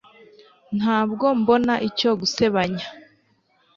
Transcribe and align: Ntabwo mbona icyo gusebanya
Ntabwo 0.77 1.25
mbona 1.39 1.73
icyo 1.89 2.09
gusebanya 2.19 2.85